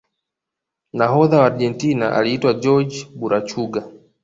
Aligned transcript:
nahodha 0.93 1.37
wa 1.41 1.45
argentina 1.49 2.05
aliitwa 2.17 2.51
jorge 2.63 2.99
burachuga 3.19 3.79